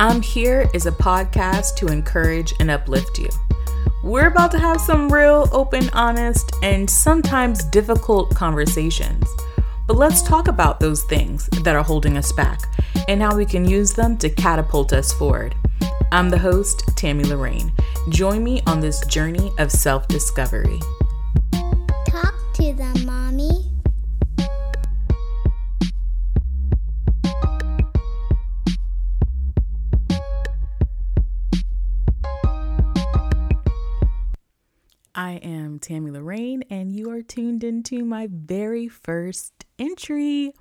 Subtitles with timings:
[0.00, 3.28] I'm Here is a podcast to encourage and uplift you.
[4.04, 9.26] We're about to have some real, open, honest, and sometimes difficult conversations.
[9.88, 12.60] But let's talk about those things that are holding us back
[13.08, 15.56] and how we can use them to catapult us forward.
[16.12, 17.72] I'm the host, Tammy Lorraine.
[18.08, 20.78] Join me on this journey of self discovery.
[35.88, 40.52] Tammy Lorraine, and you are tuned into my very first entry.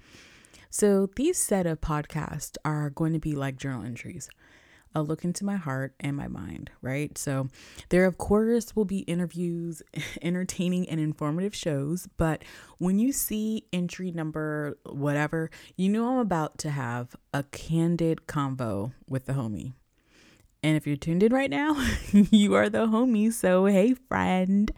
[0.69, 4.29] So, these set of podcasts are going to be like journal entries
[4.95, 7.17] a look into my heart and my mind, right?
[7.17, 7.49] So,
[7.89, 9.83] there, of course, will be interviews,
[10.21, 12.07] entertaining, and informative shows.
[12.15, 12.43] But
[12.77, 18.93] when you see entry number whatever, you know I'm about to have a candid convo
[19.09, 19.73] with the homie.
[20.63, 21.75] And if you're tuned in right now,
[22.11, 23.31] you are the homie.
[23.31, 24.71] So, hey, friend.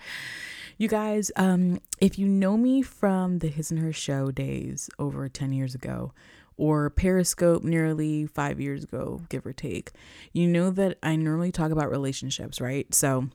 [0.77, 5.27] You guys, um, if you know me from the His and Her show days over
[5.27, 6.13] 10 years ago,
[6.57, 9.91] or Periscope nearly five years ago, give or take,
[10.33, 12.93] you know that I normally talk about relationships, right?
[12.93, 13.29] So,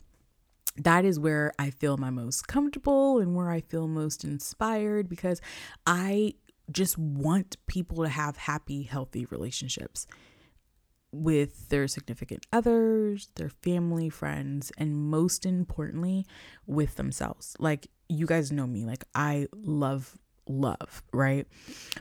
[0.76, 5.40] that is where I feel my most comfortable and where I feel most inspired because
[5.86, 6.34] I
[6.70, 10.06] just want people to have happy, healthy relationships
[11.14, 16.26] with their significant others, their family, friends, and most importantly,
[16.66, 17.56] with themselves.
[17.58, 21.46] Like, you guys know me, like, I love love, right?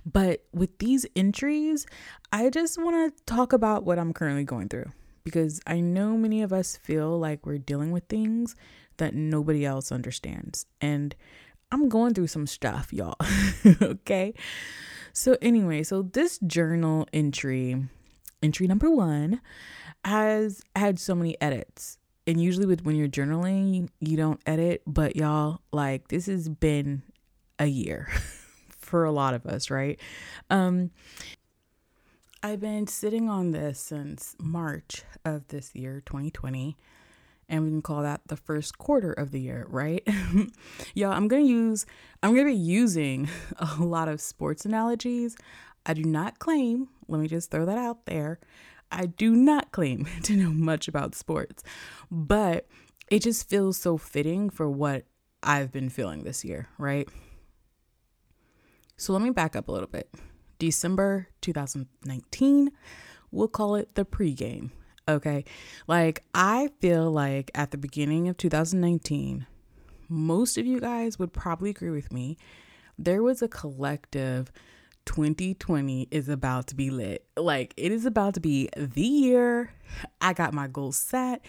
[0.06, 1.86] But with these entries,
[2.34, 4.92] I just want to talk about what I'm currently going through
[5.24, 8.56] because I know many of us feel like we're dealing with things
[8.98, 10.66] that nobody else understands.
[10.82, 11.16] And
[11.72, 13.16] I'm going through some stuff, y'all.
[13.82, 14.34] okay.
[15.14, 17.88] So, anyway, so this journal entry
[18.44, 19.42] entry number one
[20.06, 21.98] has had so many edits.
[22.28, 27.02] And usually with when you're journaling, you don't edit, but y'all, like this has been
[27.60, 28.10] a year
[28.70, 30.00] for a lot of us, right?
[30.50, 30.92] Um
[32.46, 36.76] I've been sitting on this since March of this year, 2020
[37.50, 40.08] and we can call that the first quarter of the year, right?
[40.94, 41.86] Y'all, I'm gonna use,
[42.22, 45.36] I'm gonna be using a lot of sports analogies.
[45.86, 48.40] I do not claim, let me just throw that out there.
[48.92, 51.64] I do not claim to know much about sports,
[52.12, 52.68] but
[53.10, 55.06] it just feels so fitting for what
[55.42, 57.08] I've been feeling this year, right?
[58.98, 60.10] So let me back up a little bit.
[60.60, 62.72] December 2019,
[63.32, 64.70] we'll call it the pregame.
[65.08, 65.44] Okay.
[65.88, 69.46] Like, I feel like at the beginning of 2019,
[70.08, 72.38] most of you guys would probably agree with me.
[72.98, 74.52] There was a collective
[75.06, 77.26] 2020 is about to be lit.
[77.38, 79.72] Like, it is about to be the year.
[80.22, 81.44] I got my goals set.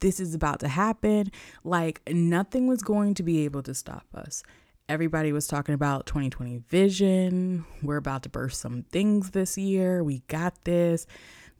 [0.00, 1.30] This is about to happen.
[1.64, 4.42] Like, nothing was going to be able to stop us.
[4.88, 7.64] Everybody was talking about 2020 vision.
[7.82, 10.02] We're about to burst some things this year.
[10.02, 11.06] We got this.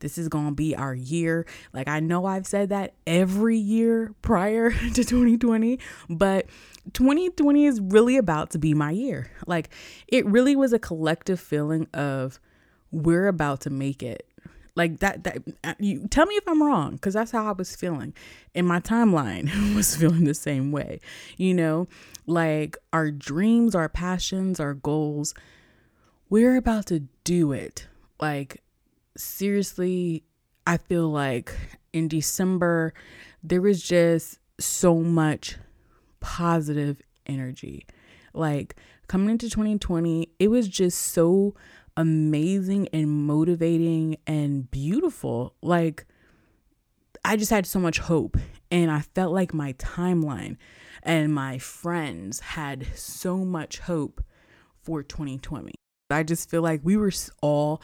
[0.02, 1.46] This is going to be our year.
[1.72, 5.78] Like, I know I've said that every year prior to 2020,
[6.10, 6.46] but
[6.92, 9.30] 2020 is really about to be my year.
[9.46, 9.70] Like,
[10.08, 12.40] it really was a collective feeling of
[12.90, 14.26] we're about to make it.
[14.74, 17.76] Like that, that uh, you tell me if I'm wrong, because that's how I was
[17.76, 18.14] feeling.
[18.54, 21.00] And my timeline was feeling the same way.
[21.36, 21.88] You know,
[22.26, 25.34] like our dreams, our passions, our goals,
[26.30, 27.86] we're about to do it.
[28.18, 28.62] Like,
[29.16, 30.24] seriously,
[30.66, 31.54] I feel like
[31.92, 32.94] in December,
[33.42, 35.56] there was just so much
[36.20, 37.86] positive energy.
[38.32, 38.76] Like
[39.08, 41.54] coming into 2020, it was just so
[41.96, 45.54] amazing and motivating and beautiful.
[45.62, 46.06] Like
[47.24, 48.36] I just had so much hope
[48.70, 50.56] and I felt like my timeline
[51.02, 54.24] and my friends had so much hope
[54.82, 55.74] for 2020.
[56.10, 57.82] I just feel like we were all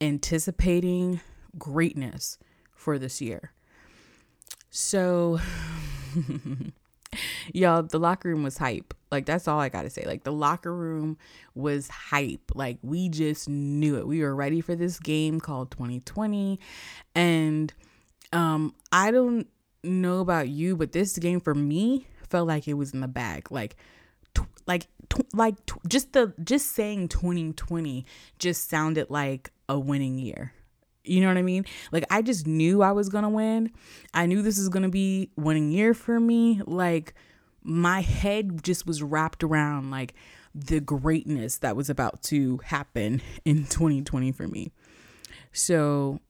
[0.00, 1.20] anticipating
[1.58, 2.38] greatness
[2.74, 3.52] for this year.
[4.70, 5.40] So
[7.52, 8.94] Y'all, the locker room was hype.
[9.10, 10.04] Like that's all I got to say.
[10.06, 11.16] Like the locker room
[11.54, 12.52] was hype.
[12.54, 14.06] Like we just knew it.
[14.06, 16.60] We were ready for this game called 2020
[17.14, 17.72] and
[18.32, 19.46] um I don't
[19.82, 23.50] know about you, but this game for me felt like it was in the bag.
[23.50, 23.76] Like
[24.34, 28.04] t- like t- like t- just the just saying 2020
[28.38, 30.52] just sounded like a winning year.
[31.04, 31.64] You know what I mean?
[31.90, 33.70] Like I just knew I was gonna win.
[34.12, 36.60] I knew this is gonna be winning year for me.
[36.66, 37.14] Like
[37.62, 40.14] my head just was wrapped around like
[40.54, 44.72] the greatness that was about to happen in 2020 for me.
[45.52, 46.20] So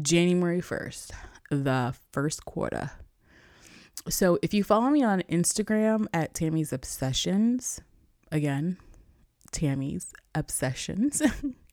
[0.00, 1.10] January 1st,
[1.50, 2.90] the first quarter.
[4.08, 7.80] So if you follow me on Instagram at Tammy's Obsessions,
[8.30, 8.76] again,
[9.50, 11.22] Tammy's Obsessions,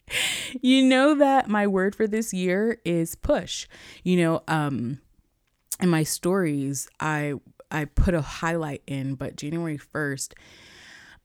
[0.62, 3.68] you know that my word for this year is push.
[4.04, 5.00] You know, um
[5.80, 7.36] in my stories, I
[7.70, 10.34] I put a highlight in, but January 1st,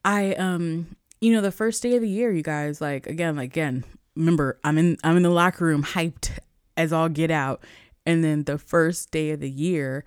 [0.05, 3.51] I um you know, the first day of the year, you guys, like again, like
[3.51, 3.83] again,
[4.15, 6.37] remember, I'm in I'm in the locker room hyped
[6.75, 7.63] as all get out.
[8.05, 10.05] And then the first day of the year,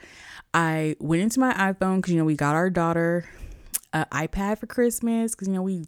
[0.55, 3.29] I went into my iPhone because you know we got our daughter
[3.93, 5.85] an iPad for Christmas because you know we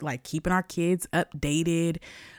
[0.00, 1.98] like keeping our kids updated.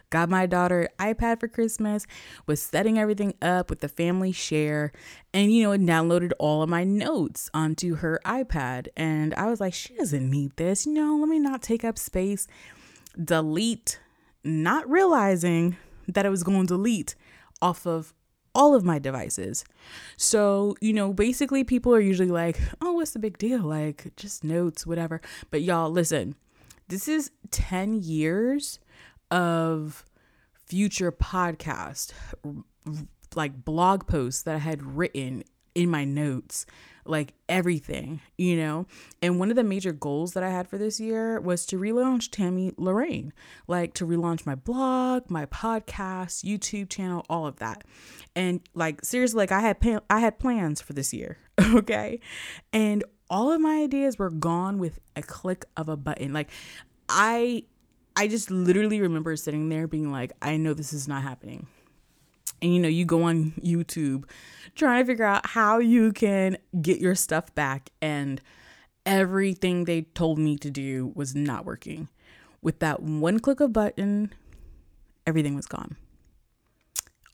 [0.09, 2.05] Got my daughter iPad for Christmas,
[2.45, 4.91] was setting everything up with the family share,
[5.33, 8.89] and you know, it downloaded all of my notes onto her iPad.
[8.95, 10.85] And I was like, she doesn't need this.
[10.85, 12.47] You know, let me not take up space.
[13.21, 13.99] Delete,
[14.43, 15.77] not realizing
[16.07, 17.15] that it was going to delete
[17.59, 18.13] off of
[18.55, 19.65] all of my devices.
[20.15, 23.61] So, you know, basically people are usually like, oh, what's the big deal?
[23.61, 25.21] Like, just notes, whatever.
[25.49, 26.35] But y'all, listen,
[26.87, 28.79] this is 10 years
[29.31, 30.05] of
[30.65, 32.13] future podcast,
[33.35, 35.43] like blog posts that I had written
[35.75, 36.65] in my notes
[37.05, 38.85] like everything, you know?
[39.21, 42.31] And one of the major goals that I had for this year was to relaunch
[42.31, 43.33] Tammy Lorraine,
[43.67, 47.83] like to relaunch my blog, my podcast, YouTube channel, all of that.
[48.35, 52.19] And like seriously, like I had I had plans for this year, okay?
[52.71, 56.33] And all of my ideas were gone with a click of a button.
[56.33, 56.49] Like
[57.09, 57.63] I
[58.15, 61.67] I just literally remember sitting there being like, I know this is not happening.
[62.61, 64.23] And you know you go on youtube
[64.75, 68.39] trying to figure out how you can get your stuff back and
[69.05, 72.07] everything they told me to do was not working.
[72.61, 74.33] With that one click of button
[75.27, 75.97] everything was gone.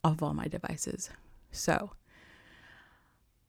[0.02, 1.10] Off all my devices.
[1.52, 1.92] So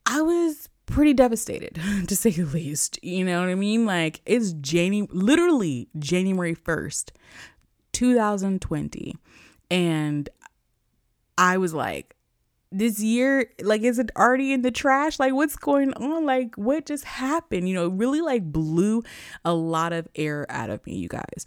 [0.06, 4.54] i was pretty devastated to say the least you know what i mean like it's
[4.54, 7.12] january literally january 1st
[7.94, 9.16] 2020
[9.70, 10.30] and
[11.38, 12.16] I was like,
[12.72, 15.20] this year, like, is it already in the trash?
[15.20, 16.26] Like, what's going on?
[16.26, 17.68] Like, what just happened?
[17.68, 19.04] You know, it really like blew
[19.44, 21.46] a lot of air out of me, you guys.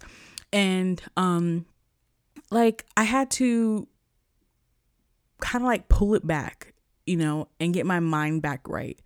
[0.51, 1.65] And, um,
[2.51, 3.87] like, I had to
[5.39, 6.73] kind of like pull it back,
[7.05, 8.99] you know, and get my mind back right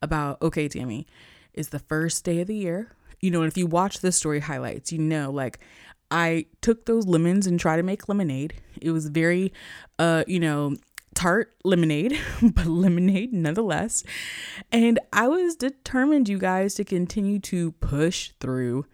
[0.00, 1.06] about, okay, Tammy,
[1.52, 2.96] it's the first day of the year.
[3.20, 5.60] You know, and if you watch the story highlights, you know, like
[6.10, 8.54] I took those lemons and tried to make lemonade.
[8.80, 9.52] It was very,
[9.98, 10.76] uh, you know,
[11.14, 14.02] tart lemonade, but lemonade nonetheless.
[14.70, 18.86] And I was determined, you guys, to continue to push through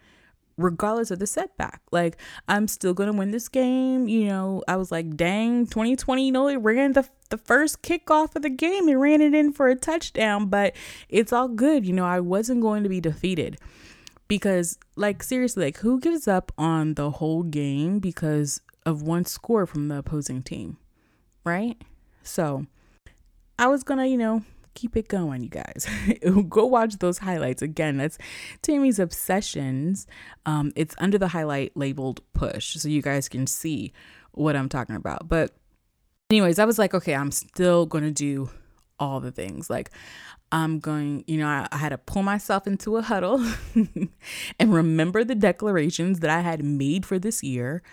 [0.57, 1.81] regardless of the setback.
[1.91, 2.17] Like,
[2.47, 4.07] I'm still going to win this game.
[4.07, 8.35] You know, I was like, dang, 2020, you know, it ran the, the first kickoff
[8.35, 8.89] of the game.
[8.89, 10.75] It ran it in for a touchdown, but
[11.07, 11.85] it's all good.
[11.85, 13.57] You know, I wasn't going to be defeated
[14.29, 19.65] because like seriously like who gives up on the whole game because of one score
[19.65, 20.77] from the opposing team
[21.43, 21.81] right
[22.23, 22.65] so
[23.57, 24.41] i was gonna you know
[24.75, 25.87] keep it going you guys
[26.47, 28.17] go watch those highlights again that's
[28.61, 30.07] tammy's obsessions
[30.45, 33.91] um it's under the highlight labeled push so you guys can see
[34.31, 35.51] what i'm talking about but
[36.29, 38.49] anyways i was like okay i'm still gonna do
[38.99, 39.91] all the things like
[40.51, 43.45] I'm going, you know, I, I, had to pull myself into a huddle
[44.59, 47.83] and remember the declarations that I had made for this year.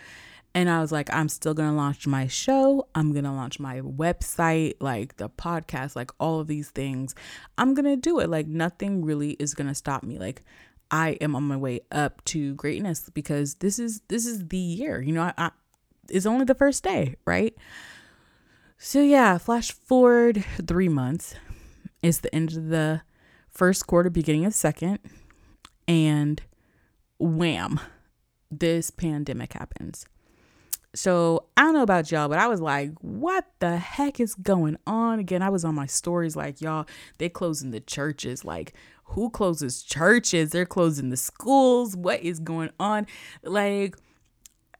[0.55, 2.87] And I was like, I'm still going to launch my show.
[2.95, 7.13] I'm going to launch my website, like the podcast, like all of these things.
[7.59, 8.27] I'm going to do it.
[8.27, 10.17] Like nothing really is going to stop me.
[10.17, 10.41] Like
[10.89, 14.99] I am on my way up to greatness because this is this is the year.
[14.99, 15.51] You know, I, I
[16.09, 17.55] it's only the first day, right?
[18.77, 21.35] So yeah, flash forward 3 months
[22.01, 23.01] it's the end of the
[23.49, 24.99] first quarter, beginning of second,
[25.87, 26.41] and
[27.19, 27.79] wham,
[28.51, 30.05] this pandemic happens.
[30.95, 34.77] So I don't know about y'all, but I was like, what the heck is going
[34.87, 35.19] on?
[35.19, 38.43] Again, I was on my stories like, y'all, They're closing the churches.
[38.45, 40.51] Like, who closes churches?
[40.51, 41.95] They're closing the schools.
[41.95, 43.05] What is going on?
[43.43, 43.95] Like,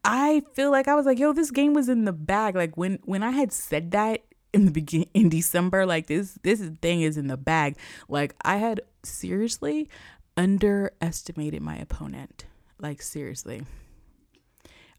[0.08, 2.56] I feel like I was like, yo, this game was in the bag.
[2.56, 4.22] Like when when I had said that,
[4.54, 7.78] in the beginning in December like this this thing is in the bag.
[8.08, 9.90] Like I had seriously
[10.36, 12.46] underestimated my opponent.
[12.80, 13.64] Like seriously.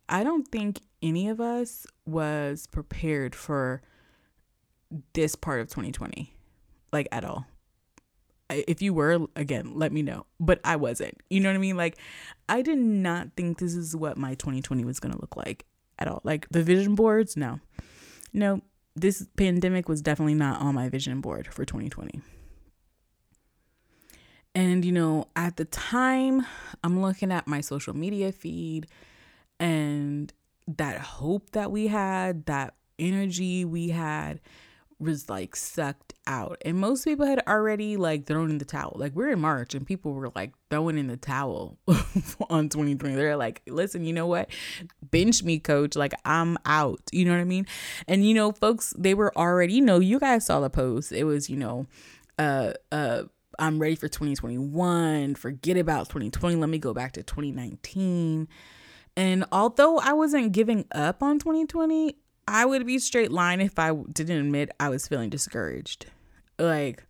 [0.09, 3.83] I don't think any of us was prepared for
[5.13, 6.35] this part of 2020
[6.93, 7.47] like at all
[8.51, 10.27] if you were again let me know.
[10.41, 11.17] But i wasn't.
[11.31, 11.77] You know what i mean?
[11.77, 11.99] Like
[12.49, 15.67] i did not think this is what my 2020 was going to look like
[15.99, 16.21] at all.
[16.25, 17.61] Like the vision boards no.
[18.33, 18.63] No
[19.01, 22.21] this pandemic was definitely not on my vision board for 2020.
[24.55, 26.45] And, you know, at the time,
[26.83, 28.87] I'm looking at my social media feed
[29.61, 30.33] and
[30.67, 34.41] that hope that we had, that energy we had
[35.01, 36.61] was like sucked out.
[36.65, 38.95] And most people had already like thrown in the towel.
[38.97, 41.79] Like we're in March and people were like throwing in the towel
[42.51, 43.15] on 2020.
[43.15, 44.51] They're like, listen, you know what?
[45.03, 45.97] Bench me, coach.
[45.97, 47.01] Like I'm out.
[47.13, 47.67] You know what I mean?
[48.07, 51.13] And you know, folks, they were already, you know, you guys saw the post.
[51.13, 51.87] It was, you know,
[52.39, 53.23] uh uh
[53.59, 55.35] I'm ready for 2021.
[55.35, 56.57] Forget about 2020.
[56.57, 58.47] Let me go back to 2019.
[59.17, 62.17] And although I wasn't giving up on 2020,
[62.49, 66.07] I would be straight line if I didn't admit I was feeling discouraged.
[66.59, 67.05] Like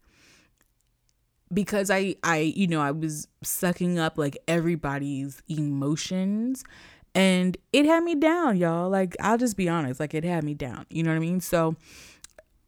[1.52, 6.64] because I I you know, I was sucking up like everybody's emotions
[7.14, 8.90] and it had me down, y'all.
[8.90, 10.86] Like I'll just be honest, like it had me down.
[10.90, 11.40] You know what I mean?
[11.40, 11.76] So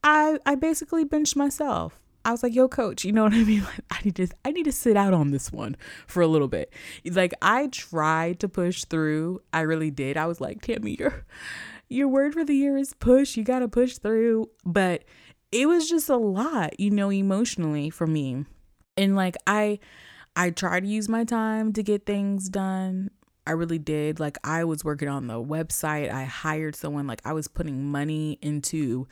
[0.04, 2.00] I I basically benched myself.
[2.24, 3.62] I was like, "Yo, coach, you know what I mean?
[3.64, 6.48] Like, I need to, I need to sit out on this one for a little
[6.48, 6.72] bit."
[7.04, 9.40] Like, I tried to push through.
[9.52, 10.16] I really did.
[10.18, 11.24] I was like, "Tammy, your,
[11.90, 13.36] your word for the year is push.
[13.36, 15.04] You got to push through." But
[15.52, 18.46] it was just a lot, you know, emotionally for me.
[18.96, 19.78] And like, I,
[20.36, 23.10] I tried to use my time to get things done.
[23.46, 24.20] I really did.
[24.20, 26.10] Like, I was working on the website.
[26.12, 27.06] I hired someone.
[27.06, 29.08] Like, I was putting money into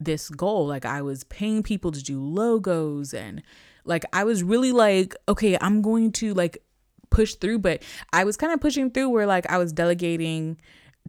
[0.00, 0.66] this goal.
[0.66, 3.42] Like I was paying people to do logos and
[3.84, 6.58] like I was really like, okay, I'm going to like
[7.10, 10.56] push through, but I was kind of pushing through where like I was delegating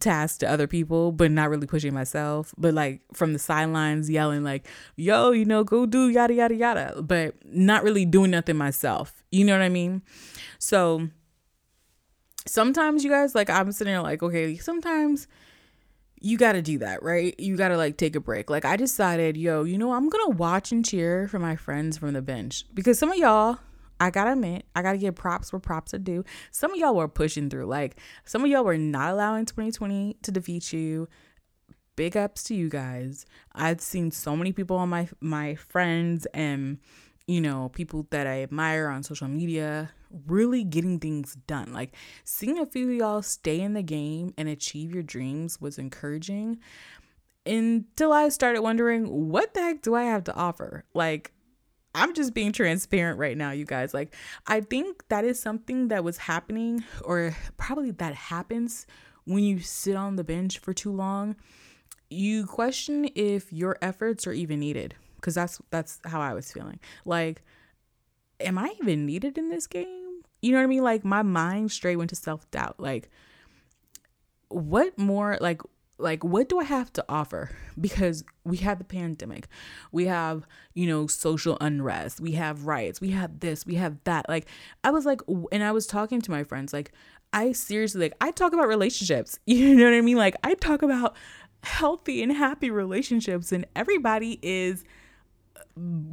[0.02, 2.54] tasks to other people, but not really pushing myself.
[2.58, 7.02] But like from the sidelines yelling like, yo, you know, go do yada yada yada,
[7.02, 9.24] but not really doing nothing myself.
[9.32, 10.02] You know what I mean?
[10.60, 11.08] So
[12.46, 15.28] sometimes you guys like I'm sitting there like, okay, sometimes
[16.22, 17.38] you got to do that, right?
[17.40, 18.50] You got to like take a break.
[18.50, 21.98] Like I decided, yo, you know, I'm going to watch and cheer for my friends
[21.98, 23.58] from the bench because some of y'all,
[24.02, 26.26] I got to admit, I got to give props where props are due.
[26.50, 27.68] Some of y'all were pushing through.
[27.68, 31.08] Like some of y'all were not allowing 2020 to defeat you.
[31.96, 33.28] Big ups to you guys.
[33.54, 36.80] I've seen so many people on my my friends and
[37.28, 39.92] you know, people that I admire on social media
[40.26, 41.72] really getting things done.
[41.72, 45.78] Like seeing a few of y'all stay in the game and achieve your dreams was
[45.78, 46.58] encouraging
[47.46, 50.86] until I started wondering, what the heck do I have to offer?
[50.96, 51.34] Like,
[51.94, 53.94] I'm just being transparent right now, you guys.
[53.94, 54.14] Like,
[54.48, 58.86] I think that is something that was happening, or probably that happens
[59.26, 61.36] when you sit on the bench for too long.
[62.10, 66.80] You question if your efforts are even needed because that's that's how I was feeling.
[67.06, 67.44] Like,
[68.40, 70.22] am I even needed in this game?
[70.42, 70.84] You know what I mean?
[70.84, 72.80] Like my mind straight went to self doubt.
[72.80, 73.10] Like,
[74.50, 75.38] what more?
[75.40, 75.62] Like,
[76.02, 77.52] like what do I have to offer?
[77.80, 79.48] Because we have the pandemic,
[79.92, 84.28] we have you know social unrest, we have riots, we have this, we have that.
[84.30, 84.48] Like,
[84.84, 86.74] I was like, and I was talking to my friends.
[86.74, 86.92] Like,
[87.34, 89.40] I seriously like I talk about relationships.
[89.46, 90.18] You know what I mean?
[90.18, 91.16] Like, I talk about
[91.64, 94.84] healthy and happy relationships, and everybody is
[95.56, 95.62] uh,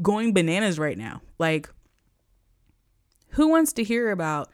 [0.00, 1.23] going bananas right now.
[1.38, 1.68] Like,
[3.30, 4.50] who wants to hear about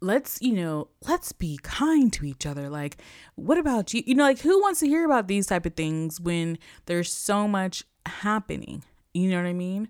[0.00, 2.68] let's you know let's be kind to each other.
[2.68, 2.96] Like
[3.34, 4.02] what about you?
[4.06, 7.46] You know like who wants to hear about these type of things when there's so
[7.46, 8.82] much happening?
[9.12, 9.88] You know what i mean?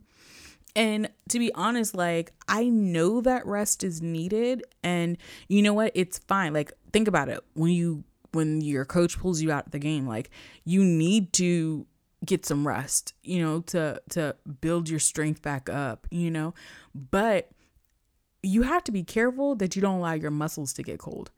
[0.74, 5.16] And to be honest like i know that rest is needed and
[5.48, 5.92] you know what?
[5.94, 6.52] It's fine.
[6.52, 7.40] Like think about it.
[7.54, 10.30] When you when your coach pulls you out of the game like
[10.64, 11.86] you need to
[12.24, 16.54] get some rest, you know, to to build your strength back up, you know.
[16.94, 17.50] But
[18.42, 21.30] you have to be careful that you don't allow your muscles to get cold.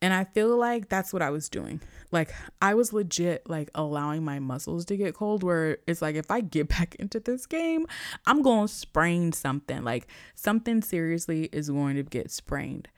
[0.00, 1.80] And I feel like that's what I was doing.
[2.10, 6.30] Like I was legit like allowing my muscles to get cold where it's like if
[6.30, 7.86] I get back into this game,
[8.26, 9.84] I'm going to sprain something.
[9.84, 12.88] Like something seriously is going to get sprained.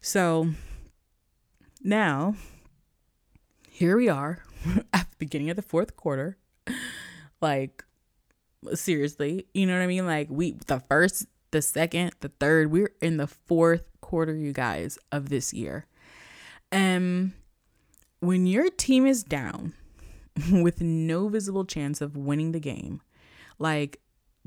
[0.00, 0.50] So
[1.82, 2.36] now
[3.68, 4.44] here we are
[4.92, 6.38] at the beginning of the fourth quarter
[7.40, 7.84] like
[8.74, 10.06] seriously, you know what I mean?
[10.06, 11.26] Like we the first,
[11.56, 15.86] the second, the third, we're in the fourth quarter, you guys, of this year.
[16.70, 17.32] And
[18.20, 19.72] when your team is down
[20.52, 23.00] with no visible chance of winning the game,
[23.58, 24.00] like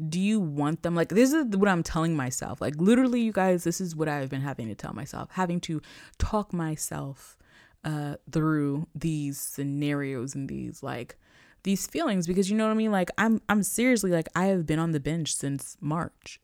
[0.08, 3.66] do you want them like this is what i'm telling myself like literally you guys
[3.66, 5.82] this is what i've been having to tell myself having to
[6.18, 7.38] talk myself
[7.84, 11.18] uh through these scenarios and these like
[11.64, 12.92] these feelings because you know what I mean?
[12.92, 16.40] Like I'm I'm seriously like I have been on the bench since March.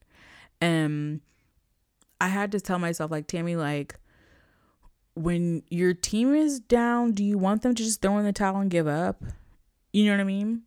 [0.62, 1.22] And
[2.20, 4.00] I had to tell myself like Tammy like
[5.16, 8.60] when your team is down, do you want them to just throw in the towel
[8.60, 9.24] and give up?
[9.94, 10.64] You know what I mean?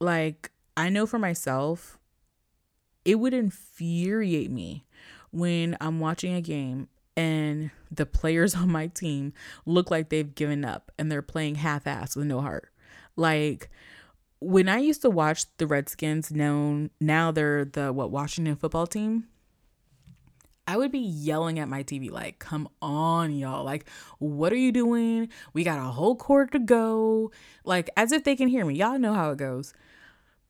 [0.00, 1.98] Like, I know for myself,
[3.04, 4.84] it would infuriate me
[5.30, 9.32] when I'm watching a game and the players on my team
[9.64, 12.72] look like they've given up and they're playing half ass with no heart.
[13.16, 13.70] Like,
[14.40, 19.28] when I used to watch the Redskins, known now they're the what Washington football team.
[20.66, 23.64] I would be yelling at my TV like, "Come on, y'all!
[23.64, 25.30] Like, what are you doing?
[25.54, 27.32] We got a whole quarter to go."
[27.64, 28.74] Like, as if they can hear me.
[28.74, 29.72] Y'all know how it goes.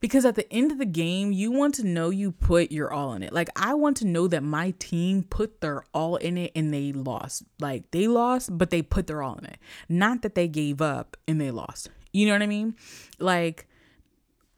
[0.01, 3.13] Because at the end of the game, you want to know you put your all
[3.13, 3.33] in it.
[3.33, 6.93] Like, I want to know that my team put their all in it and they
[6.93, 7.43] lost.
[7.59, 9.57] Like, they lost, but they put their all in it.
[9.89, 11.89] Not that they gave up and they lost.
[12.13, 12.75] You know what I mean?
[13.19, 13.67] Like,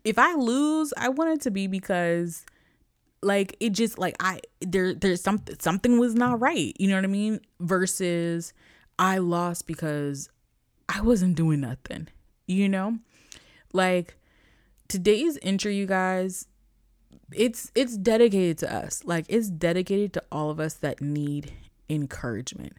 [0.03, 2.46] if I lose, I want it to be because
[3.22, 6.75] like it just like I there there's something something was not right.
[6.79, 7.39] You know what I mean?
[7.60, 8.53] Versus
[8.98, 10.29] I lost because
[10.89, 12.08] I wasn't doing nothing.
[12.48, 12.98] You know?
[13.74, 14.15] Like
[14.88, 16.48] today's entry you guys
[17.31, 19.03] it's it's dedicated to us.
[19.05, 21.53] Like it's dedicated to all of us that need
[21.89, 22.74] encouragement.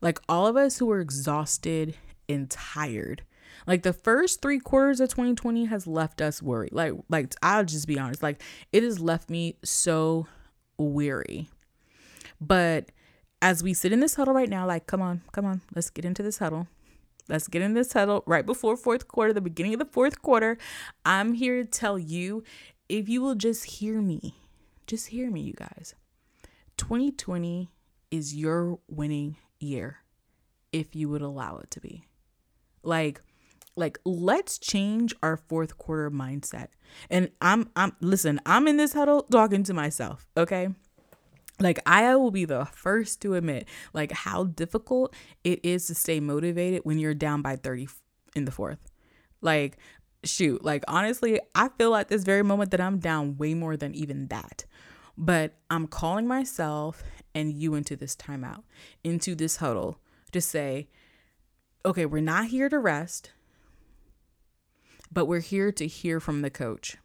[0.00, 1.96] Like all of us who are exhausted
[2.28, 3.22] and tired
[3.66, 6.72] like the first three quarters of 2020 has left us worried.
[6.72, 10.26] Like, like I'll just be honest, like it has left me so
[10.78, 11.48] weary.
[12.40, 12.90] But
[13.42, 16.04] as we sit in this huddle right now, like, come on, come on, let's get
[16.04, 16.68] into this huddle.
[17.28, 20.58] Let's get in this huddle right before fourth quarter, the beginning of the fourth quarter.
[21.04, 22.44] I'm here to tell you
[22.88, 24.34] if you will just hear me,
[24.86, 25.94] just hear me, you guys.
[26.76, 27.70] 2020
[28.10, 29.98] is your winning year
[30.72, 32.04] if you would allow it to be.
[32.82, 33.22] Like,
[33.76, 36.68] like let's change our fourth quarter mindset.
[37.10, 40.68] And i'm i'm listen i'm in this huddle talking to myself okay?
[41.60, 45.14] Like i will be the first to admit like how difficult
[45.44, 47.88] it is to stay motivated when you're down by 30
[48.34, 48.78] in the fourth.
[49.40, 49.78] Like
[50.24, 53.94] shoot like honestly i feel at this very moment that i'm down way more than
[53.94, 54.64] even that.
[55.18, 57.02] But i'm calling myself
[57.34, 58.62] and you into this timeout
[59.04, 60.00] into this huddle
[60.32, 60.88] to say
[61.84, 63.30] okay we're not here to rest
[65.12, 66.96] but we're here to hear from the coach.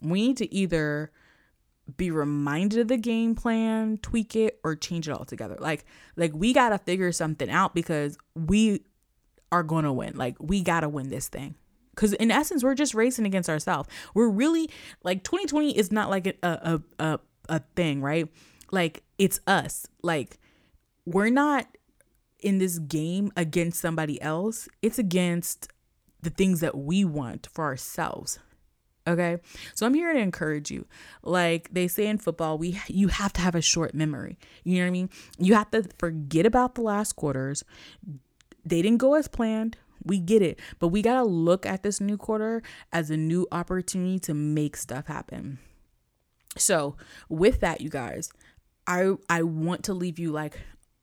[0.00, 1.12] We need to either
[1.96, 5.56] be reminded of the game plan, tweak it, or change it altogether.
[5.58, 5.84] Like,
[6.16, 8.84] like we gotta figure something out because we
[9.50, 10.16] are gonna win.
[10.16, 11.56] Like, we gotta win this thing.
[11.94, 13.88] Cause in essence, we're just racing against ourselves.
[14.14, 14.70] We're really
[15.04, 18.28] like 2020 is not like a a a, a thing, right?
[18.70, 19.86] Like it's us.
[20.02, 20.38] Like
[21.04, 21.66] we're not
[22.40, 24.68] in this game against somebody else.
[24.80, 25.68] It's against
[26.22, 28.38] the things that we want for ourselves.
[29.06, 29.38] Okay?
[29.74, 30.86] So I'm here to encourage you.
[31.22, 34.38] Like they say in football, we you have to have a short memory.
[34.64, 35.10] You know what I mean?
[35.38, 37.64] You have to forget about the last quarters.
[38.64, 39.76] They didn't go as planned.
[40.04, 40.60] We get it.
[40.78, 44.76] But we got to look at this new quarter as a new opportunity to make
[44.76, 45.58] stuff happen.
[46.56, 46.96] So,
[47.28, 48.30] with that, you guys,
[48.86, 50.60] I I want to leave you like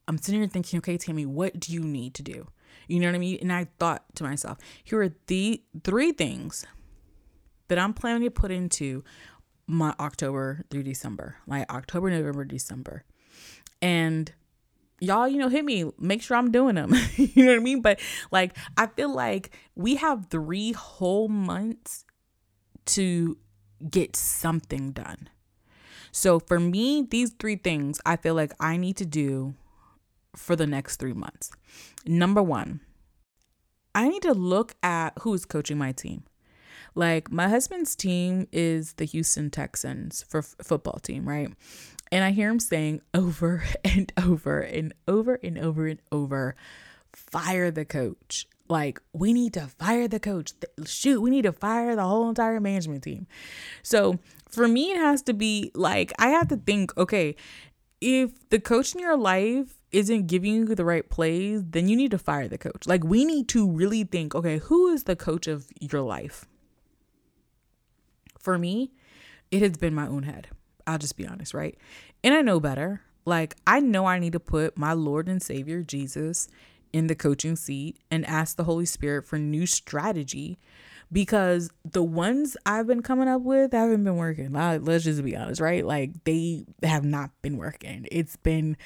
[0.07, 2.47] I'm sitting here thinking, okay, Tammy, what do you need to do?
[2.89, 3.37] You know what I mean?
[3.41, 6.65] And I thought to myself, here are the three things
[7.67, 9.03] that I'm planning to put into
[9.67, 13.03] my October through December, like October, November, December.
[13.79, 14.31] And
[14.99, 16.95] y'all, you know, hit me, make sure I'm doing them.
[17.15, 17.81] you know what I mean?
[17.81, 17.99] But
[18.31, 22.05] like, I feel like we have three whole months
[22.87, 23.37] to
[23.87, 25.29] get something done.
[26.11, 29.53] So for me, these three things I feel like I need to do
[30.39, 31.51] for the next three months.
[32.05, 32.79] Number one,
[33.93, 36.23] I need to look at who's coaching my team.
[36.95, 41.53] Like my husband's team is the Houston Texans for f- football team, right?
[42.11, 46.55] And I hear him saying over and over and over and over and over,
[47.13, 48.47] fire the coach.
[48.67, 50.53] Like we need to fire the coach.
[50.85, 53.27] Shoot, we need to fire the whole entire management team.
[53.83, 57.35] So for me, it has to be like I have to think, okay,
[57.99, 62.11] if the coach in your life isn't giving you the right plays, then you need
[62.11, 62.85] to fire the coach.
[62.85, 66.45] Like we need to really think, okay, who is the coach of your life?
[68.37, 68.91] For me,
[69.51, 70.47] it has been my own head.
[70.85, 71.77] I'll just be honest, right?
[72.23, 73.01] And I know better.
[73.25, 76.47] Like I know I need to put my Lord and Savior Jesus
[76.93, 80.57] in the coaching seat and ask the Holy Spirit for new strategy
[81.11, 84.53] because the ones I've been coming up with haven't been working.
[84.53, 85.85] Let's just be honest, right?
[85.85, 88.07] Like they have not been working.
[88.11, 88.77] It's been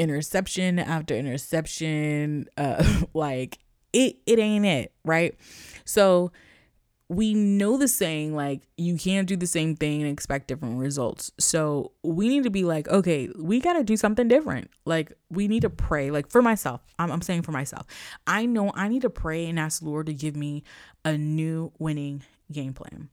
[0.00, 2.48] interception after interception.
[2.56, 3.58] Uh, like
[3.92, 5.36] it, it ain't it, right?
[5.84, 6.32] So
[7.08, 11.32] we know the saying like you can't do the same thing and expect different results.
[11.40, 14.70] So we need to be like, okay, we got to do something different.
[14.84, 16.10] Like we need to pray.
[16.12, 17.86] Like for myself, I'm, I'm saying for myself,
[18.28, 20.62] I know I need to pray and ask Lord to give me
[21.04, 23.08] a new winning game plan.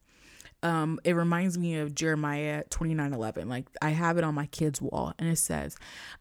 [0.63, 3.47] Um, it reminds me of Jeremiah 29 11.
[3.47, 5.77] Like I have it on my kids' wall, and it says,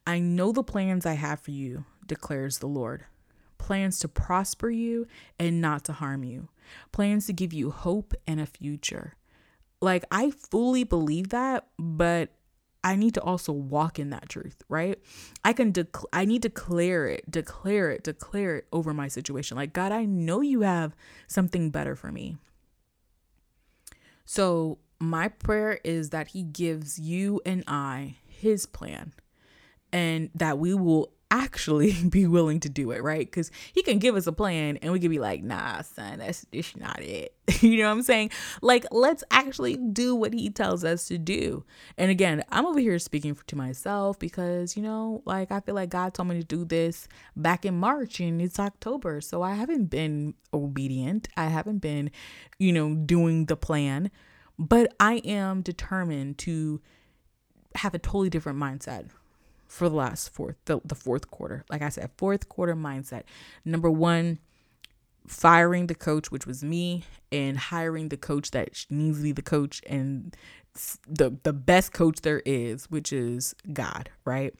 [0.07, 3.05] I know the plans I have for you, declares the Lord
[3.59, 5.07] plans to prosper you
[5.39, 6.49] and not to harm you,
[6.93, 9.15] plans to give you hope and a future.
[9.81, 12.31] Like, I fully believe that, but
[12.83, 14.99] I need to also walk in that truth, right?
[15.45, 19.57] I can dec- I need to declare it, declare it, declare it over my situation.
[19.57, 20.95] Like, God, I know you have
[21.27, 22.37] something better for me.
[24.27, 29.13] So, my prayer is that he gives you and I his plan
[29.93, 33.27] and that we will actually be willing to do it, right?
[33.27, 36.47] Because he can give us a plan and we can be like, nah, son, that's
[36.53, 37.35] just not it.
[37.61, 38.31] you know what I'm saying?
[38.63, 41.65] Like, let's actually do what he tells us to do.
[41.97, 45.91] And again, I'm over here speaking to myself because, you know, like I feel like
[45.91, 49.21] God told me to do this back in March and it's October.
[49.21, 51.29] So I haven't been obedient.
[51.37, 52.11] I haven't been,
[52.59, 54.11] you know, doing the plan,
[54.59, 56.81] but I am determined to
[57.75, 59.11] have a totally different mindset
[59.67, 61.65] for the last fourth the, the fourth quarter.
[61.71, 63.25] Like i said fourth quarter mindset.
[63.65, 64.39] Number one
[65.27, 69.43] firing the coach which was me and hiring the coach that needs to be the
[69.43, 70.37] coach and
[71.09, 74.55] the the best coach there is which is god right?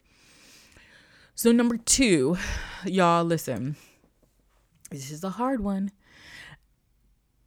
[1.35, 2.37] So number two
[2.85, 3.77] y'all listen
[4.91, 5.91] this is a hard one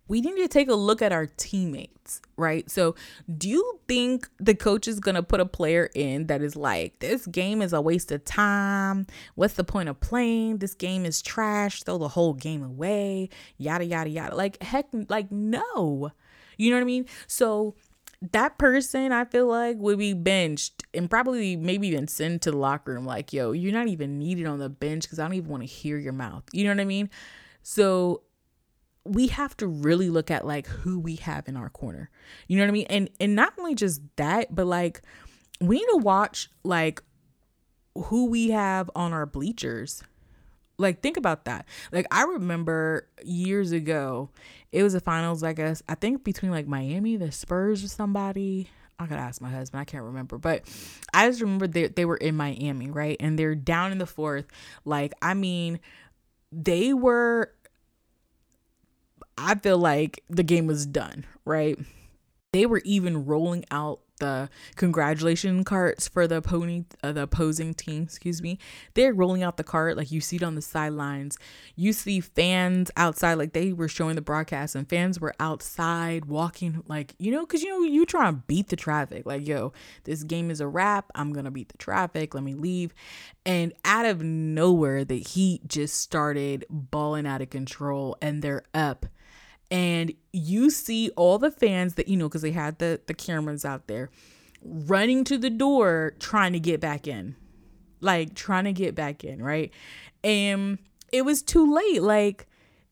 [0.09, 2.69] we need to take a look at our teammates, right?
[2.69, 2.95] So,
[3.37, 6.97] do you think the coach is going to put a player in that is like,
[6.99, 9.05] this game is a waste of time?
[9.35, 10.57] What's the point of playing?
[10.57, 11.83] This game is trash.
[11.83, 13.29] Throw the whole game away.
[13.57, 14.35] Yada, yada, yada.
[14.35, 16.11] Like, heck, like, no.
[16.57, 17.05] You know what I mean?
[17.27, 17.75] So,
[18.33, 22.57] that person I feel like would be benched and probably maybe even sent to the
[22.57, 25.49] locker room like, yo, you're not even needed on the bench because I don't even
[25.49, 26.43] want to hear your mouth.
[26.51, 27.09] You know what I mean?
[27.61, 28.23] So
[29.05, 32.09] we have to really look at like who we have in our corner.
[32.47, 32.87] You know what I mean?
[32.89, 35.01] And and not only just that, but like
[35.61, 37.01] we need to watch like
[37.95, 40.03] who we have on our bleachers.
[40.77, 41.65] Like think about that.
[41.91, 44.29] Like I remember years ago,
[44.71, 48.69] it was a finals, I guess, I think between like Miami, the Spurs or somebody.
[49.01, 49.79] I gotta ask my husband.
[49.79, 50.63] I can't remember, but
[51.13, 53.15] I just remember they they were in Miami, right?
[53.19, 54.45] And they're down in the fourth.
[54.83, 55.79] Like, I mean,
[56.51, 57.53] they were
[59.39, 61.77] I feel like the game was done, right?
[62.51, 68.03] They were even rolling out the congratulation carts for the pony uh, the opposing team
[68.03, 68.59] excuse me.
[68.93, 71.37] They're rolling out the cart like you see it on the sidelines.
[71.75, 76.83] You see fans outside like they were showing the broadcast and fans were outside walking
[76.87, 79.25] like you know because you know you try to beat the traffic.
[79.25, 79.73] Like yo
[80.03, 81.11] this game is a wrap.
[81.15, 82.33] I'm gonna beat the traffic.
[82.35, 82.93] Let me leave.
[83.45, 89.05] And out of nowhere the heat just started balling out of control and they're up
[89.71, 93.65] and you see all the fans that you know because they had the the cameras
[93.65, 94.09] out there
[94.61, 97.35] running to the door trying to get back in
[98.01, 99.71] like trying to get back in right?
[100.23, 100.79] And
[101.11, 102.47] it was too late like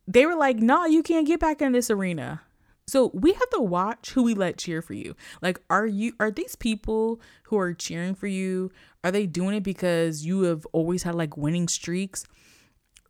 [0.07, 2.41] they were like nah you can't get back in this arena.
[2.87, 5.15] So we have to watch who we let cheer for you.
[5.41, 8.71] Like are you are these people who are cheering for you
[9.03, 12.25] are they doing it because you have always had like winning streaks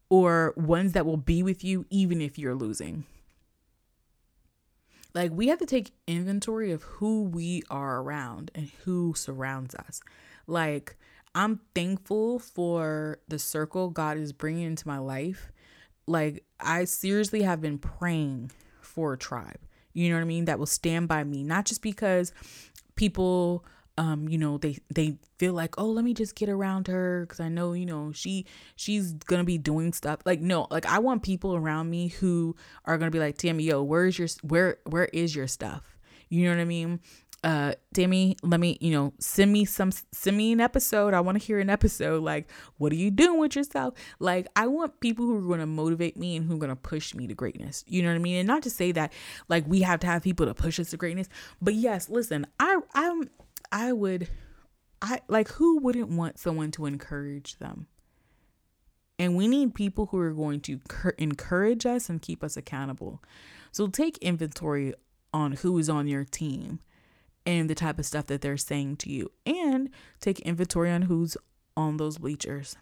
[0.10, 3.06] or ones that will be with you even if you're losing
[5.18, 10.00] like we have to take inventory of who we are around and who surrounds us.
[10.46, 10.96] Like
[11.34, 15.52] I'm thankful for the circle God is bringing into my life.
[16.06, 18.52] Like I seriously have been praying
[18.82, 19.60] for a tribe.
[19.94, 20.46] You know what I mean?
[20.46, 22.32] That will stand by me, not just because
[22.96, 23.66] people
[23.98, 27.40] um you know they they feel like oh let me just get around her because
[27.40, 31.24] i know you know she she's gonna be doing stuff like no like i want
[31.24, 32.56] people around me who
[32.86, 35.98] are gonna be like tammy yo where's your where where is your stuff
[36.30, 37.00] you know what i mean
[37.44, 41.14] uh Tammy, let me, you know, send me some send me an episode.
[41.14, 42.24] I want to hear an episode.
[42.24, 43.94] Like, what are you doing with yourself?
[44.20, 47.28] Like, I want people who are to motivate me and who are to push me
[47.28, 47.84] to greatness.
[47.88, 48.38] You know what I mean?
[48.38, 49.14] And not to say that
[49.50, 51.30] like we have to have people to push us to greatness,
[51.62, 53.30] but yes, listen, I I'm
[53.72, 54.30] I would
[55.02, 57.88] I like who wouldn't want someone to encourage them?
[59.20, 63.24] And we need people who are going to cur- encourage us and keep us accountable.
[63.72, 64.94] So take inventory
[65.34, 66.80] on who is on your team
[67.46, 71.38] and the type of stuff that they're saying to you, and take inventory on who's
[71.78, 72.76] on those bleachers.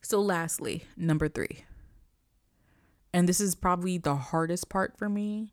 [0.00, 1.64] So, lastly, number three,
[3.12, 5.52] And this is probably the hardest part for me.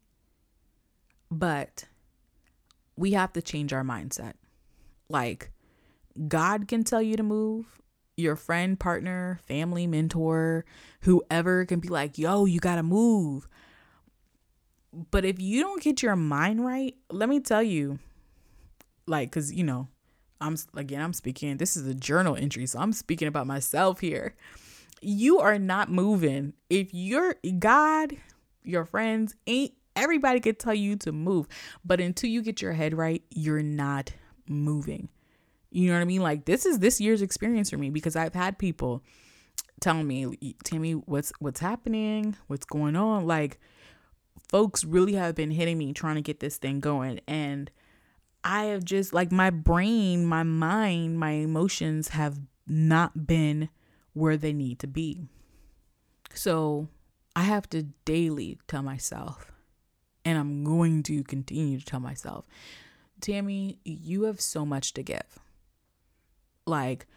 [1.29, 1.85] But
[2.95, 4.33] we have to change our mindset.
[5.09, 5.51] Like,
[6.27, 7.65] God can tell you to move.
[8.17, 10.65] Your friend, partner, family, mentor,
[11.01, 13.47] whoever can be like, yo, you gotta move.
[15.11, 17.99] But if you don't get your mind right, let me tell you,
[19.07, 19.87] like, cause you know,
[20.41, 24.35] I'm again, I'm speaking, this is a journal entry, so I'm speaking about myself here.
[25.01, 26.53] You are not moving.
[26.69, 28.17] If you're God,
[28.63, 31.47] your friends ain't everybody could tell you to move,
[31.85, 34.11] but until you get your head right, you're not
[34.47, 35.09] moving.
[35.69, 36.21] You know what I mean?
[36.21, 39.03] Like this is this year's experience for me because I've had people
[39.79, 42.35] tell me, Tammy, what's what's happening?
[42.47, 43.25] What's going on?
[43.25, 43.59] Like
[44.49, 47.71] folks really have been hitting me trying to get this thing going and
[48.43, 53.69] I have just like my brain, my mind, my emotions have not been
[54.13, 55.27] where they need to be.
[56.33, 56.87] So
[57.35, 59.50] I have to daily tell myself,
[60.25, 62.45] and I'm going to continue to tell myself,
[63.19, 65.39] Tammy, you have so much to give.
[66.65, 67.07] Like,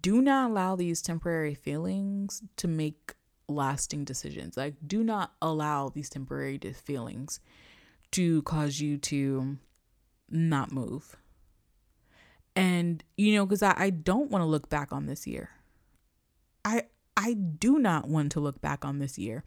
[0.00, 3.14] do not allow these temporary feelings to make
[3.48, 4.56] lasting decisions.
[4.56, 7.40] Like, do not allow these temporary feelings
[8.12, 9.58] to cause you to
[10.30, 11.16] not move.
[12.56, 15.50] And, you know, because I, I don't want to look back on this year.
[16.64, 16.84] I
[17.16, 19.44] I do not want to look back on this year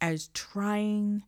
[0.00, 1.24] as trying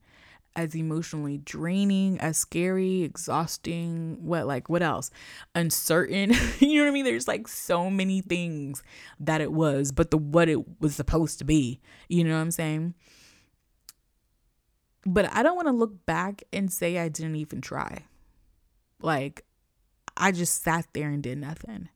[0.55, 5.11] as emotionally draining, as scary, exhausting, what like what else?
[5.55, 6.33] Uncertain.
[6.59, 7.05] you know what I mean?
[7.05, 8.83] There's like so many things
[9.21, 11.81] that it was, but the what it was supposed to be.
[12.09, 12.95] You know what I'm saying?
[15.05, 18.05] But I don't want to look back and say I didn't even try.
[19.01, 19.45] Like
[20.17, 21.89] I just sat there and did nothing.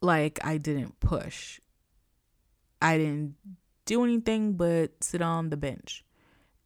[0.00, 1.60] Like I didn't push.
[2.80, 3.36] I didn't
[3.84, 6.04] do anything but sit on the bench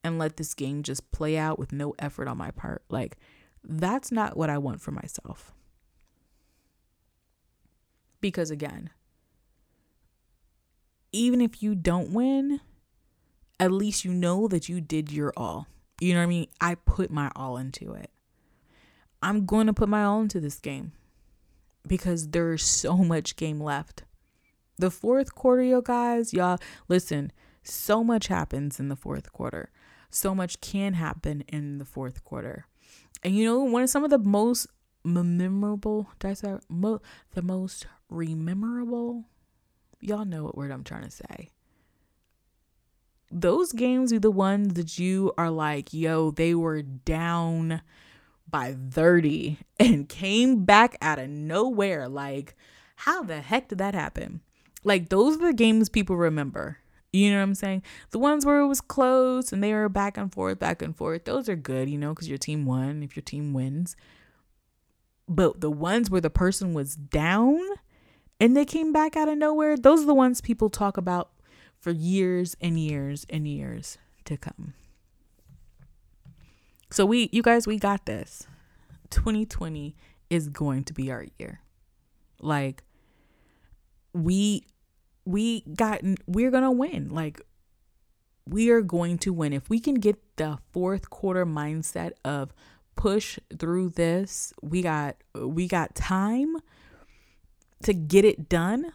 [0.07, 2.85] and let this game just play out with no effort on my part.
[2.89, 3.17] Like,
[3.65, 5.53] that's not what I want for myself.
[8.21, 8.91] Because again,
[11.13, 12.61] even if you don't win,
[13.59, 15.67] at least you know that you did your all.
[16.01, 16.47] You know what I mean?
[16.61, 18.11] I put my all into it.
[19.23, 20.93] I'm going to put my all into this game
[21.87, 24.05] because there's so much game left.
[24.79, 27.33] The fourth quarter, yo guys, y'all, listen,
[27.65, 29.71] so much happens in the fourth quarter
[30.11, 32.67] so much can happen in the fourth quarter.
[33.23, 34.67] And you know, one of some of the most
[35.05, 37.01] memorable, did I say mo-
[37.35, 39.25] the most rememberable?
[40.01, 41.51] Y'all know what word I'm trying to say.
[43.31, 47.83] Those games are the ones that you are like, yo, they were down
[48.49, 52.09] by 30 and came back out of nowhere.
[52.09, 52.55] Like,
[52.97, 54.41] how the heck did that happen?
[54.85, 56.79] Like, those are the games people remember.
[57.13, 57.83] You know what I'm saying?
[58.11, 61.25] The ones where it was close and they were back and forth, back and forth,
[61.25, 63.97] those are good, you know, because your team won if your team wins.
[65.29, 67.61] But the ones where the person was down
[68.39, 71.31] and they came back out of nowhere, those are the ones people talk about
[71.79, 74.75] for years and years and years to come.
[76.91, 78.47] So we you guys we got this.
[79.11, 79.95] 2020
[80.31, 81.61] is going to be our year.
[82.41, 82.83] Like
[84.13, 84.65] we
[85.27, 87.11] we got we're gonna win.
[87.11, 87.43] Like
[88.49, 89.53] we are going to win.
[89.53, 92.55] If we can get the fourth quarter mindset of
[92.95, 96.57] push through this we got we got time
[97.83, 98.91] to get it done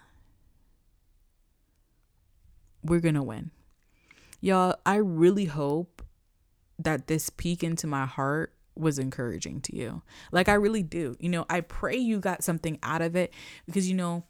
[2.83, 3.51] we're gonna win.
[4.39, 6.01] Y'all i really hope
[6.79, 10.01] that this peek into my heart was encouraging to you.
[10.31, 11.15] Like i really do.
[11.19, 13.31] You know i pray you got something out of it
[13.67, 14.23] because you know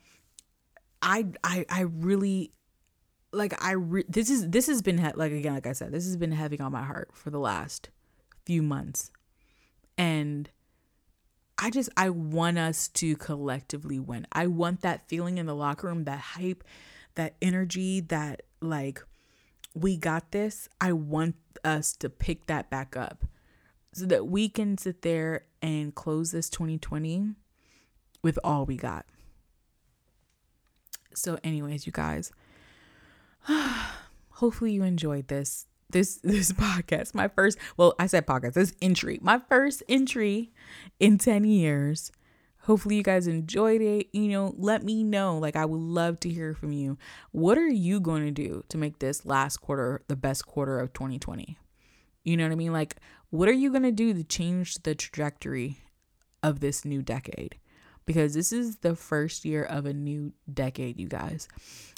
[1.02, 2.52] I I I really
[3.32, 6.06] like I re- this is this has been he- like again like I said this
[6.06, 7.90] has been heavy on my heart for the last
[8.46, 9.12] few months.
[9.98, 10.50] And
[11.58, 14.26] I just I want us to collectively win.
[14.32, 16.64] I want that feeling in the locker room, that hype,
[17.16, 19.02] that energy, that like
[19.74, 20.68] we got this.
[20.80, 23.26] I want us to pick that back up
[23.94, 27.36] so that we can sit there and close this 2020
[28.24, 29.06] with all we got.
[31.14, 32.32] So, anyways, you guys,
[34.30, 37.14] hopefully you enjoyed this this this podcast.
[37.14, 38.54] My first, well, I said podcast.
[38.54, 40.52] This entry, my first entry
[41.00, 42.12] in ten years.
[42.66, 44.08] Hopefully you guys enjoyed it.
[44.14, 45.40] You know, let me know.
[45.40, 46.98] Like I would love to hear from you.
[47.32, 50.94] What are you going to do to make this last quarter the best quarter of
[50.94, 51.58] 2020?
[52.24, 52.72] You know what I mean?
[52.72, 52.98] Like
[53.32, 55.78] what are you going to do to change the trajectory
[56.44, 57.56] of this new decade?
[58.12, 61.48] Because this is the first year of a new decade, you guys.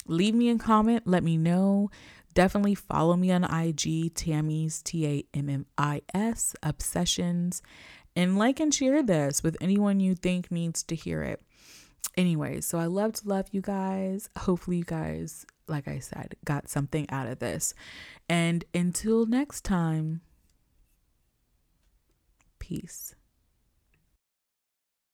[0.06, 1.02] Leave me a comment.
[1.06, 1.90] Let me know.
[2.34, 7.62] Definitely follow me on IG, Tammy's T A M M I S Obsessions,
[8.14, 11.42] and like and share this with anyone you think needs to hear it.
[12.16, 14.28] Anyway, so I love to love you guys.
[14.38, 17.74] Hopefully, you guys, like I said, got something out of this.
[18.28, 20.20] And until next time,
[22.60, 23.16] peace.